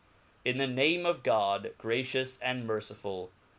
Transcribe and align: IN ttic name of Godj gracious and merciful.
IN 0.43 0.57
ttic 0.57 0.73
name 0.73 1.05
of 1.05 1.21
Godj 1.21 1.77
gracious 1.77 2.39
and 2.39 2.65
merciful. 2.65 3.29